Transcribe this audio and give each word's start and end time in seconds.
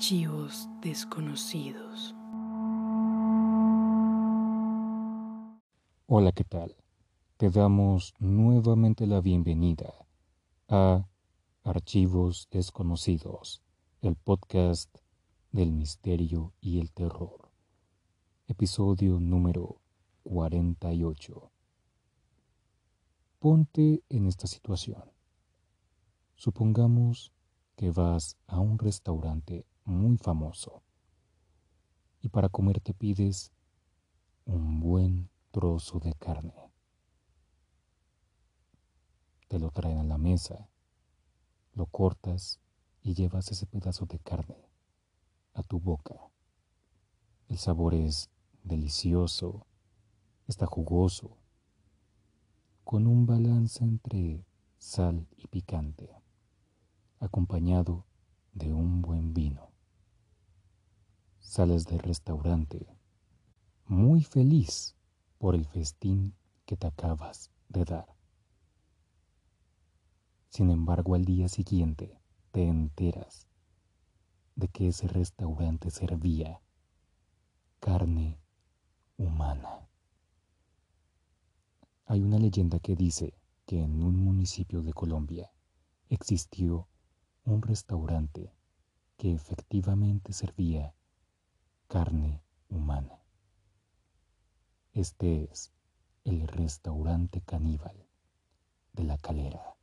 Archivos 0.00 0.66
desconocidos. 0.80 2.14
Hola, 6.06 6.32
¿qué 6.32 6.42
tal? 6.42 6.74
Te 7.36 7.50
damos 7.50 8.14
nuevamente 8.18 9.06
la 9.06 9.20
bienvenida 9.20 9.92
a 10.68 11.06
Archivos 11.64 12.48
desconocidos, 12.50 13.60
el 14.00 14.16
podcast 14.16 14.88
del 15.52 15.70
misterio 15.70 16.54
y 16.62 16.80
el 16.80 16.92
terror. 16.92 17.50
Episodio 18.46 19.20
número 19.20 19.82
48. 20.22 21.52
Ponte 23.38 24.02
en 24.08 24.26
esta 24.28 24.46
situación. 24.46 25.12
Supongamos 26.36 27.34
que 27.76 27.90
vas 27.90 28.38
a 28.46 28.60
un 28.60 28.78
restaurante 28.78 29.66
muy 29.90 30.16
famoso 30.16 30.82
y 32.22 32.28
para 32.28 32.48
comer 32.48 32.80
te 32.80 32.94
pides 32.94 33.52
un 34.44 34.80
buen 34.80 35.28
trozo 35.50 35.98
de 35.98 36.14
carne. 36.14 36.54
Te 39.48 39.58
lo 39.58 39.70
traen 39.70 39.98
a 39.98 40.04
la 40.04 40.16
mesa, 40.16 40.68
lo 41.74 41.86
cortas 41.86 42.60
y 43.02 43.14
llevas 43.14 43.50
ese 43.50 43.66
pedazo 43.66 44.06
de 44.06 44.18
carne 44.18 44.68
a 45.54 45.62
tu 45.62 45.80
boca. 45.80 46.30
El 47.48 47.58
sabor 47.58 47.94
es 47.94 48.30
delicioso, 48.62 49.66
está 50.46 50.66
jugoso, 50.66 51.36
con 52.84 53.06
un 53.06 53.26
balance 53.26 53.82
entre 53.82 54.44
sal 54.78 55.26
y 55.36 55.46
picante 55.48 56.10
acompañado 57.18 58.06
de 58.54 58.72
un 58.72 59.02
buen 59.02 59.34
vino. 59.34 59.69
Sales 61.40 61.86
del 61.86 61.98
restaurante 61.98 62.86
muy 63.86 64.22
feliz 64.22 64.94
por 65.38 65.56
el 65.56 65.66
festín 65.66 66.34
que 66.64 66.76
te 66.76 66.86
acabas 66.86 67.50
de 67.68 67.84
dar. 67.84 68.06
Sin 70.48 70.70
embargo, 70.70 71.14
al 71.14 71.24
día 71.24 71.48
siguiente 71.48 72.20
te 72.52 72.68
enteras 72.68 73.48
de 74.54 74.68
que 74.68 74.88
ese 74.88 75.08
restaurante 75.08 75.90
servía 75.90 76.60
carne 77.80 78.38
humana. 79.16 79.88
Hay 82.04 82.22
una 82.22 82.38
leyenda 82.38 82.78
que 82.78 82.94
dice 82.94 83.34
que 83.66 83.82
en 83.82 84.02
un 84.02 84.22
municipio 84.22 84.82
de 84.82 84.92
Colombia 84.92 85.50
existió 86.08 86.88
un 87.44 87.62
restaurante 87.62 88.54
que 89.16 89.32
efectivamente 89.32 90.32
servía 90.32 90.94
carne 91.90 92.40
humana. 92.68 93.18
Este 94.92 95.48
es 95.50 95.72
el 96.22 96.46
restaurante 96.46 97.40
caníbal 97.40 98.06
de 98.92 99.02
la 99.02 99.18
calera. 99.18 99.74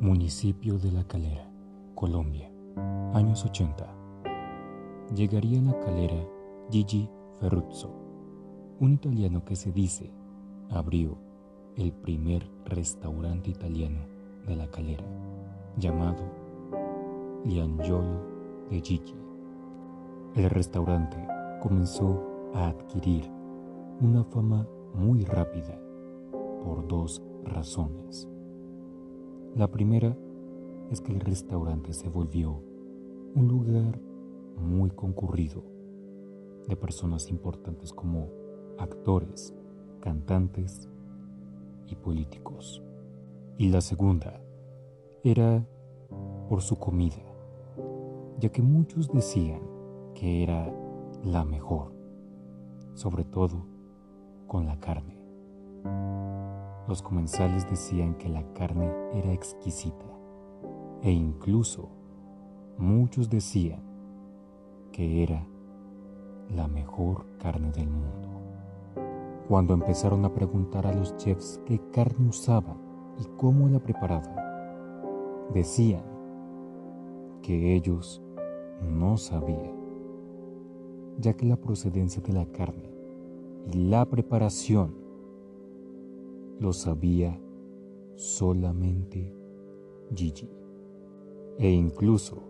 Municipio 0.00 0.80
de 0.80 0.90
La 0.90 1.04
Calera, 1.06 1.48
Colombia, 1.94 2.50
años 3.14 3.44
80. 3.44 3.86
Llegaría 5.14 5.60
a 5.60 5.62
La 5.62 5.78
Calera 5.78 6.26
Gigi 6.72 7.08
Ferruzzo, 7.38 7.94
un 8.80 8.94
italiano 8.94 9.44
que 9.44 9.54
se 9.54 9.70
dice 9.70 10.10
abrió 10.70 11.31
el 11.76 11.92
primer 11.92 12.46
restaurante 12.66 13.50
italiano 13.50 14.00
de 14.46 14.56
la 14.56 14.70
calera, 14.70 15.04
llamado 15.78 16.22
Liangiolo 17.44 18.20
de 18.68 18.80
Gigi. 18.80 19.14
El 20.34 20.50
restaurante 20.50 21.16
comenzó 21.62 22.50
a 22.54 22.68
adquirir 22.68 23.30
una 24.00 24.22
fama 24.24 24.66
muy 24.94 25.24
rápida 25.24 25.80
por 26.62 26.86
dos 26.86 27.22
razones. 27.44 28.28
La 29.56 29.70
primera 29.70 30.16
es 30.90 31.00
que 31.00 31.12
el 31.12 31.20
restaurante 31.20 31.94
se 31.94 32.08
volvió 32.08 32.60
un 33.34 33.48
lugar 33.48 33.98
muy 34.56 34.90
concurrido 34.90 35.64
de 36.68 36.76
personas 36.76 37.30
importantes 37.30 37.92
como 37.92 38.28
actores, 38.78 39.54
cantantes 40.00 40.90
y 41.86 41.96
políticos. 41.96 42.82
Y 43.58 43.68
la 43.68 43.80
segunda 43.80 44.40
era 45.24 45.66
por 46.48 46.62
su 46.62 46.78
comida, 46.78 47.22
ya 48.38 48.50
que 48.50 48.62
muchos 48.62 49.10
decían 49.12 49.60
que 50.14 50.42
era 50.42 50.72
la 51.24 51.44
mejor, 51.44 51.92
sobre 52.94 53.24
todo 53.24 53.66
con 54.46 54.66
la 54.66 54.78
carne. 54.80 55.16
Los 56.88 57.02
comensales 57.02 57.68
decían 57.70 58.16
que 58.16 58.28
la 58.28 58.42
carne 58.52 58.90
era 59.14 59.32
exquisita 59.32 60.06
e 61.02 61.10
incluso 61.10 61.88
muchos 62.78 63.30
decían 63.30 63.82
que 64.92 65.22
era 65.22 65.46
la 66.50 66.68
mejor 66.68 67.26
carne 67.38 67.70
del 67.72 67.88
mundo 67.88 68.31
cuando 69.48 69.74
empezaron 69.74 70.24
a 70.24 70.32
preguntar 70.32 70.86
a 70.86 70.94
los 70.94 71.16
chefs 71.16 71.60
qué 71.66 71.80
carne 71.92 72.28
usaban 72.28 72.78
y 73.18 73.24
cómo 73.36 73.68
la 73.68 73.80
preparaban. 73.80 74.36
Decían 75.52 76.04
que 77.42 77.74
ellos 77.74 78.22
no 78.80 79.16
sabían, 79.16 79.74
ya 81.18 81.34
que 81.34 81.46
la 81.46 81.56
procedencia 81.56 82.22
de 82.22 82.32
la 82.32 82.46
carne 82.46 82.90
y 83.66 83.88
la 83.88 84.04
preparación 84.06 84.94
lo 86.58 86.72
sabía 86.72 87.38
solamente 88.14 89.34
Gigi. 90.14 90.48
E 91.58 91.70
incluso 91.70 92.42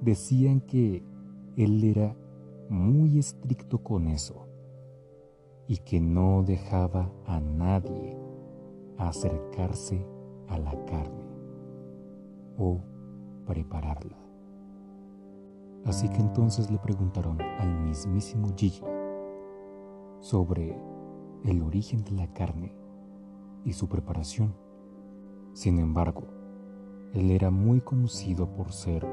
decían 0.00 0.60
que 0.60 1.02
él 1.56 1.84
era 1.84 2.16
muy 2.68 3.18
estricto 3.18 3.78
con 3.82 4.06
eso 4.06 4.49
y 5.70 5.78
que 5.78 6.00
no 6.00 6.42
dejaba 6.42 7.12
a 7.26 7.38
nadie 7.38 8.18
acercarse 8.98 10.04
a 10.48 10.58
la 10.58 10.72
carne 10.84 11.24
o 12.58 12.80
prepararla. 13.46 14.18
Así 15.84 16.08
que 16.08 16.16
entonces 16.16 16.72
le 16.72 16.78
preguntaron 16.78 17.40
al 17.40 17.82
mismísimo 17.82 18.48
Gigi 18.56 18.82
sobre 20.18 20.76
el 21.44 21.62
origen 21.62 22.02
de 22.02 22.16
la 22.16 22.26
carne 22.32 22.74
y 23.64 23.72
su 23.72 23.88
preparación. 23.88 24.52
Sin 25.52 25.78
embargo, 25.78 26.24
él 27.14 27.30
era 27.30 27.52
muy 27.52 27.80
conocido 27.80 28.52
por 28.52 28.72
ser 28.72 29.06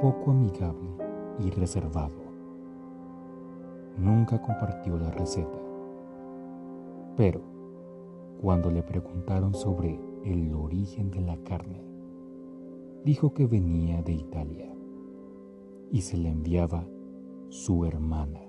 poco 0.00 0.30
amigable 0.30 0.96
y 1.38 1.50
reservado. 1.50 2.24
Nunca 3.98 4.40
compartió 4.40 4.98
la 4.98 5.10
receta 5.10 5.65
pero 7.16 7.40
cuando 8.40 8.70
le 8.70 8.82
preguntaron 8.82 9.54
sobre 9.54 9.98
el 10.24 10.54
origen 10.54 11.10
de 11.10 11.22
la 11.22 11.36
carne, 11.38 11.82
dijo 13.04 13.32
que 13.32 13.46
venía 13.46 14.02
de 14.02 14.12
Italia 14.12 14.70
y 15.90 16.02
se 16.02 16.18
le 16.18 16.28
enviaba 16.28 16.86
su 17.48 17.86
hermana. 17.86 18.40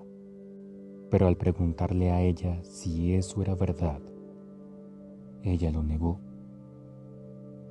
Pero 1.10 1.28
al 1.28 1.38
preguntarle 1.38 2.12
a 2.12 2.22
ella 2.22 2.62
si 2.64 3.14
eso 3.14 3.42
era 3.42 3.56
verdad, 3.56 4.02
ella 5.44 5.72
lo 5.72 5.84
negó, 5.84 6.20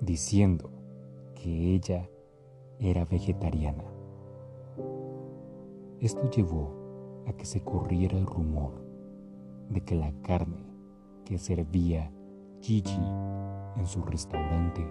diciendo 0.01 0.71
que 1.35 1.75
ella 1.75 2.09
era 2.79 3.05
vegetariana. 3.05 3.85
Esto 6.01 6.31
llevó 6.31 6.71
a 7.27 7.33
que 7.35 7.45
se 7.45 7.61
corriera 7.61 8.17
el 8.17 8.27
rumor 8.27 8.73
de 9.69 9.83
que 9.83 9.95
la 9.95 10.13
carne 10.23 10.76
que 11.27 11.39
servía 11.39 12.13
Gigi 12.63 13.03
en 13.77 13.87
su 13.87 14.01
restaurante 14.03 14.89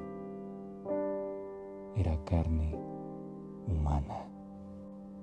era 1.95 2.21
carne 2.25 2.77
humana. 3.65 4.27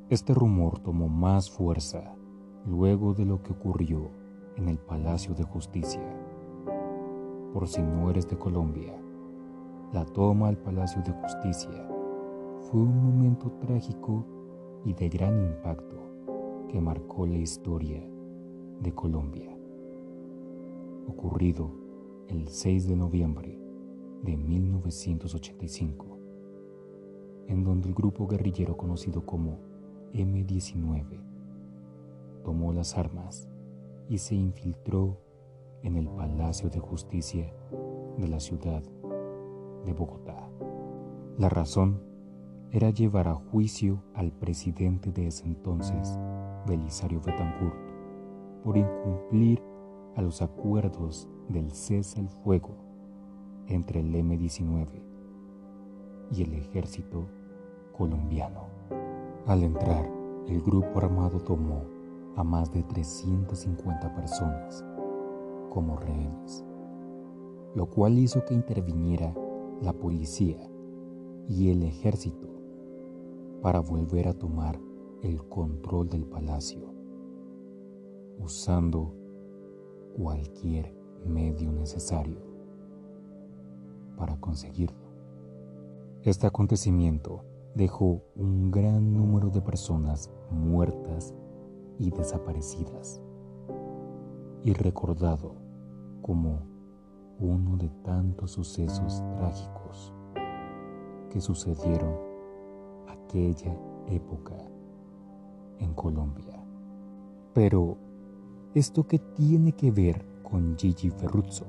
Este 0.09 0.33
rumor 0.33 0.79
tomó 0.79 1.09
más 1.09 1.51
fuerza 1.51 2.15
luego 2.67 3.13
de 3.13 3.27
lo 3.27 3.43
que 3.43 3.53
ocurrió 3.53 4.11
en 4.57 4.71
el 4.71 4.79
Palacio 4.79 5.35
de 5.35 5.45
Justicia. 5.45 6.03
Por 7.53 7.69
si 7.69 7.83
no 7.83 8.09
eres 8.09 8.27
de 8.27 8.39
Colombia, 8.39 8.95
la 9.93 10.07
toma 10.07 10.49
al 10.49 10.57
Palacio 10.57 11.03
de 11.03 11.13
Justicia 11.13 11.89
fue 12.71 12.81
un 12.81 13.05
momento 13.05 13.53
trágico 13.61 14.25
y 14.87 14.95
de 14.95 15.11
gran 15.11 15.39
impacto 15.39 16.67
que 16.71 16.81
marcó 16.81 17.27
la 17.27 17.37
historia 17.37 18.03
de 18.81 18.95
Colombia 18.95 19.52
ocurrido 21.07 21.71
el 22.29 22.49
6 22.49 22.89
de 22.89 22.97
noviembre 22.97 23.59
de 24.23 24.37
1985, 24.37 26.19
en 27.49 27.65
donde 27.65 27.89
el 27.89 27.95
grupo 27.95 28.27
guerrillero 28.27 28.77
conocido 28.77 29.27
como 29.27 29.59
M-19 30.13 31.21
tomó 32.45 32.73
las 32.73 32.97
armas 32.97 33.49
y 34.09 34.19
se 34.19 34.35
infiltró 34.35 35.19
en 35.83 35.97
el 35.97 36.09
Palacio 36.09 36.71
de 36.71 36.79
Justicia 36.79 37.53
de 38.19 38.29
la 38.29 38.41
ciudad 38.41 38.83
de 39.85 39.93
Bogotá. 39.93 40.49
La 41.39 41.49
razón 41.49 42.01
era 42.71 42.91
llevar 42.91 43.29
a 43.29 43.35
juicio 43.35 44.03
al 44.15 44.33
presidente 44.33 45.13
de 45.13 45.27
ese 45.27 45.47
entonces, 45.47 46.19
Belisario 46.67 47.21
Betancourt, 47.21 47.91
por 48.63 48.77
incumplir 48.77 49.63
a 50.17 50.23
los 50.23 50.43
acuerdos 50.43 51.29
del 51.49 51.71
cese 51.73 52.21
al 52.21 52.29
fuego 52.29 52.77
entre 53.69 54.01
el 54.01 54.15
M-19 54.15 54.87
y 56.33 56.43
el 56.43 56.55
ejército 56.55 57.27
colombiano. 57.97 58.67
Al 59.47 59.63
entrar, 59.63 60.11
el 60.49 60.61
grupo 60.61 60.99
armado 60.99 61.41
tomó 61.41 61.85
a 62.37 62.45
más 62.45 62.73
de 62.73 62.83
350 62.83 64.15
personas 64.15 64.85
como 65.71 65.97
rehenes, 65.97 66.65
lo 67.75 67.87
cual 67.87 68.19
hizo 68.19 68.45
que 68.45 68.55
interviniera 68.55 69.35
la 69.81 69.93
policía 69.93 70.59
y 71.49 71.71
el 71.71 71.83
ejército 71.83 72.49
para 73.63 73.81
volver 73.81 74.29
a 74.29 74.35
tomar 74.35 74.79
el 75.23 75.43
control 75.49 76.09
del 76.09 76.25
palacio, 76.25 76.93
usando 78.39 79.22
cualquier 80.17 80.95
medio 81.25 81.73
necesario 81.73 82.39
para 84.17 84.39
conseguirlo. 84.39 85.03
Este 86.23 86.47
acontecimiento 86.47 87.45
dejó 87.75 88.23
un 88.37 88.71
gran 88.71 89.13
número 89.13 89.51
de 89.51 89.61
personas 89.61 90.31
muertas 90.51 91.35
y 91.99 92.11
desaparecidas 92.11 93.21
y 94.63 94.73
recordado 94.75 95.55
como 96.21 96.61
uno 97.41 97.77
de 97.77 97.89
tantos 98.05 98.53
sucesos 98.53 99.23
trágicos 99.37 100.13
que 101.31 101.41
sucedieron 101.41 102.15
aquella 103.09 103.77
época 104.07 104.57
en 105.79 105.93
Colombia. 105.95 106.63
Pero, 107.55 107.97
¿esto 108.75 109.07
qué 109.07 109.19
tiene 109.19 109.73
que 109.73 109.91
ver 109.91 110.25
con 110.43 110.77
Gigi 110.79 111.11
Ferruzzo? 111.11 111.67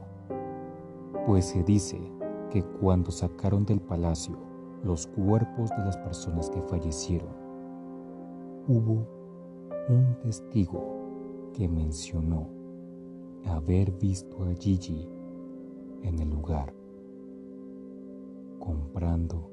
Pues 1.26 1.46
se 1.46 1.62
dice 1.64 2.00
que 2.50 2.64
cuando 2.64 3.12
sacaron 3.12 3.66
del 3.66 3.82
palacio 3.82 4.38
los 4.84 5.08
cuerpos 5.08 5.70
de 5.72 5.84
las 5.84 5.98
personas 5.98 6.50
que 6.50 6.62
fallecieron, 6.62 7.34
hubo 8.68 9.06
un 9.90 10.18
testigo 10.22 11.52
que 11.54 11.68
mencionó 11.68 12.48
haber 13.46 13.92
visto 13.92 14.44
a 14.46 14.54
Gigi 14.54 15.10
en 16.04 16.20
el 16.20 16.30
lugar 16.30 16.74
comprando 18.60 19.52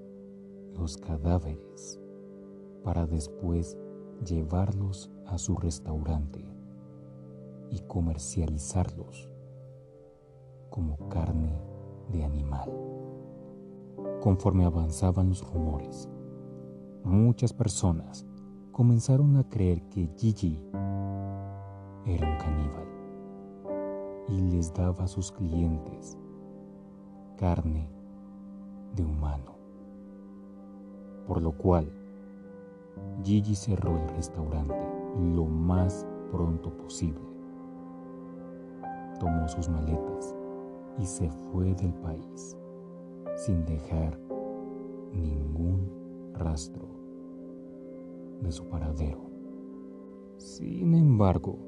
los 0.79 0.97
cadáveres 0.97 2.00
para 2.85 3.06
después 3.06 3.76
llevarlos 4.25 5.11
a 5.26 5.37
su 5.37 5.56
restaurante 5.56 6.50
y 7.70 7.81
comercializarlos 7.81 9.31
como 10.70 11.08
carne 11.08 11.58
de 12.12 12.25
animal. 12.25 12.70
Conforme 14.20 14.64
avanzaban 14.64 15.28
los 15.28 15.49
rumores, 15.52 16.08
muchas 17.05 17.52
personas 17.52 18.26
comenzaron 18.72 19.37
a 19.37 19.49
creer 19.49 19.82
que 19.88 20.08
Gigi 20.17 20.61
era 22.06 22.31
un 22.31 22.38
caníbal 22.38 22.88
y 24.28 24.40
les 24.52 24.73
daba 24.73 25.05
a 25.05 25.08
sus 25.08 25.32
clientes 25.32 26.16
carne 27.37 27.90
de 28.94 29.05
humano. 29.05 29.56
Por 31.26 31.43
lo 31.43 31.52
cual, 31.52 31.90
Gigi 33.23 33.55
cerró 33.55 33.96
el 33.96 34.08
restaurante 34.11 34.75
lo 35.34 35.46
más 35.46 36.06
pronto 36.31 36.70
posible. 36.76 37.30
Tomó 39.20 39.46
sus 39.46 39.69
maletas 39.69 40.34
y 40.99 41.06
se 41.06 41.31
fue 41.31 41.75
del 41.75 41.94
país 41.94 42.56
sin 43.37 43.64
dejar 43.64 44.19
ningún 45.12 46.32
rastro 46.34 46.88
de 48.43 48.50
su 48.50 48.67
paradero. 48.69 49.31
Sin 50.37 50.94
embargo, 50.94 51.58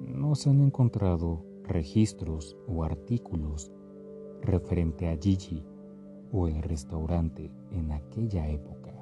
no 0.00 0.34
se 0.34 0.50
han 0.50 0.60
encontrado 0.60 1.44
registros 1.64 2.56
o 2.66 2.84
artículos 2.84 3.72
referente 4.42 5.08
a 5.08 5.16
Gigi 5.16 5.64
o 6.32 6.48
el 6.48 6.62
restaurante 6.62 7.50
en 7.70 7.92
aquella 7.92 8.48
época. 8.48 8.92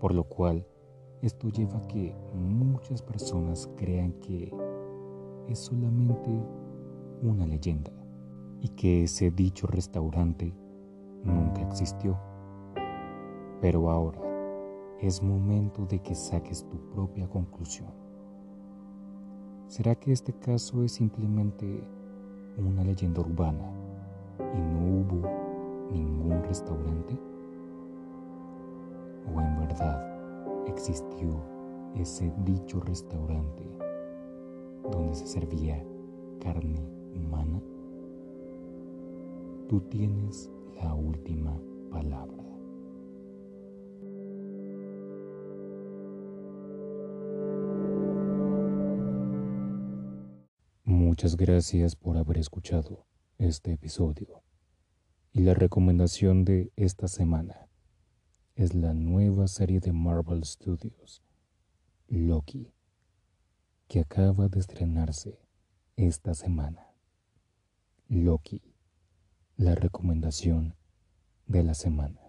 Por 0.00 0.14
lo 0.14 0.24
cual, 0.24 0.66
esto 1.22 1.48
lleva 1.48 1.78
a 1.78 1.86
que 1.88 2.14
muchas 2.34 3.02
personas 3.02 3.68
crean 3.76 4.12
que 4.20 4.52
es 5.48 5.58
solamente 5.58 6.30
una 7.22 7.46
leyenda 7.46 7.90
y 8.60 8.68
que 8.70 9.04
ese 9.04 9.30
dicho 9.30 9.66
restaurante 9.66 10.52
nunca 11.24 11.62
existió. 11.62 12.18
Pero 13.60 13.90
ahora 13.90 14.20
es 15.00 15.22
momento 15.22 15.86
de 15.86 16.00
que 16.00 16.14
saques 16.14 16.66
tu 16.68 16.78
propia 16.90 17.28
conclusión. 17.28 17.88
¿Será 19.66 19.94
que 19.94 20.12
este 20.12 20.32
caso 20.32 20.84
es 20.84 20.92
simplemente 20.92 21.82
una 22.56 22.84
leyenda 22.84 23.20
urbana 23.20 23.70
y 24.54 24.60
no 24.60 25.00
hubo 25.00 25.90
ningún 25.90 26.42
restaurante? 26.44 27.18
¿O 29.34 29.40
en 29.40 29.58
verdad 29.58 30.66
existió 30.66 31.42
ese 31.94 32.32
dicho 32.44 32.80
restaurante 32.80 33.75
donde 34.90 35.14
se 35.14 35.26
servía 35.26 35.84
carne 36.40 36.80
humana? 37.14 37.62
Tú 39.68 39.80
tienes 39.90 40.50
la 40.76 40.94
última 40.94 41.60
palabra. 41.90 42.44
Muchas 50.84 51.36
gracias 51.36 51.96
por 51.96 52.16
haber 52.16 52.38
escuchado 52.38 53.06
este 53.38 53.72
episodio. 53.72 54.42
Y 55.32 55.40
la 55.40 55.54
recomendación 55.54 56.44
de 56.44 56.72
esta 56.76 57.08
semana 57.08 57.68
es 58.54 58.74
la 58.74 58.94
nueva 58.94 59.48
serie 59.48 59.80
de 59.80 59.92
Marvel 59.92 60.44
Studios, 60.44 61.22
Loki, 62.08 62.72
que 63.88 64.00
acaba 64.00 64.48
de 64.48 64.58
estrenarse 64.58 65.38
esta 65.96 66.34
semana. 66.34 66.92
Loki, 68.08 68.62
la 69.56 69.74
recomendación 69.74 70.74
de 71.46 71.62
la 71.62 71.74
semana. 71.74 72.20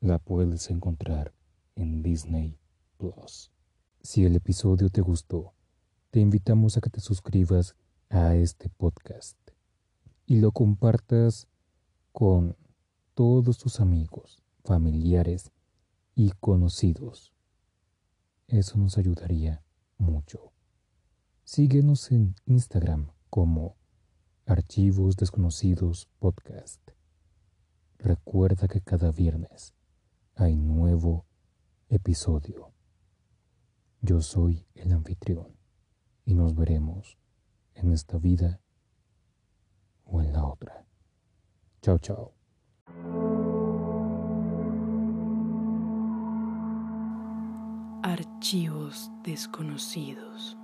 La 0.00 0.18
puedes 0.18 0.70
encontrar 0.70 1.32
en 1.76 2.02
Disney 2.02 2.58
Plus. 2.98 3.52
Si 4.02 4.24
el 4.24 4.36
episodio 4.36 4.90
te 4.90 5.00
gustó, 5.00 5.54
te 6.10 6.20
invitamos 6.20 6.76
a 6.76 6.80
que 6.80 6.90
te 6.90 7.00
suscribas 7.00 7.76
a 8.08 8.34
este 8.34 8.68
podcast 8.68 9.38
y 10.26 10.40
lo 10.40 10.52
compartas 10.52 11.48
con 12.12 12.56
todos 13.14 13.58
tus 13.58 13.80
amigos, 13.80 14.42
familiares 14.64 15.52
y 16.14 16.30
conocidos. 16.40 17.32
Eso 18.48 18.76
nos 18.78 18.98
ayudaría 18.98 19.64
mucho. 19.98 20.53
Síguenos 21.46 22.10
en 22.10 22.34
Instagram 22.46 23.10
como 23.28 23.76
Archivos 24.46 25.14
Desconocidos 25.14 26.08
Podcast. 26.18 26.80
Recuerda 27.98 28.66
que 28.66 28.80
cada 28.80 29.12
viernes 29.12 29.74
hay 30.36 30.56
nuevo 30.56 31.26
episodio. 31.90 32.72
Yo 34.00 34.22
soy 34.22 34.66
el 34.74 34.92
anfitrión 34.92 35.54
y 36.24 36.34
nos 36.34 36.54
veremos 36.54 37.18
en 37.74 37.92
esta 37.92 38.16
vida 38.16 38.62
o 40.06 40.22
en 40.22 40.32
la 40.32 40.46
otra. 40.46 40.86
Chao, 41.82 41.98
chao. 41.98 42.32
Archivos 48.02 49.10
desconocidos. 49.22 50.56